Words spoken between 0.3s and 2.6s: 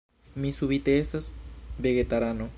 Mi subite estas vegetarano...